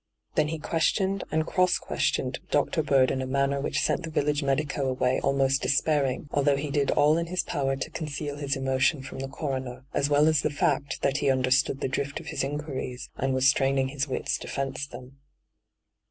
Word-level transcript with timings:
Then 0.33 0.47
he 0.47 0.57
questioned 0.57 1.23
and 1.29 1.45
cross 1.45 1.77
questioned 1.77 2.39
Dr. 2.49 2.81
Bird 2.81 3.11
in 3.11 3.21
a 3.21 3.27
manner 3.27 3.61
which 3.61 3.77
sent 3.79 4.01
the 4.01 4.09
village 4.09 4.41
medico 4.41 4.89
away 4.89 5.19
almost 5.19 5.61
despairing, 5.61 6.27
although 6.31 6.55
he 6.57 6.71
did 6.71 6.89
all 6.89 7.19
in 7.19 7.27
his 7.27 7.43
power 7.43 7.75
to 7.75 7.89
conceal 7.91 8.37
his 8.37 8.55
emotion 8.55 9.03
irom 9.03 9.19
the 9.19 9.27
coroner, 9.27 9.85
as 9.93 10.09
well 10.09 10.27
as 10.27 10.41
the 10.41 10.49
&ot 10.49 10.97
t^at 11.03 11.17
he 11.17 11.29
understood 11.29 11.81
the 11.81 11.87
drift 11.87 12.19
of 12.19 12.25
his 12.29 12.43
inquiries 12.43 13.11
and 13.15 13.35
was 13.35 13.47
straining 13.47 13.89
his 13.89 14.07
wits 14.07 14.39
to 14.39 14.47
fence 14.47 14.87
them. 14.87 15.19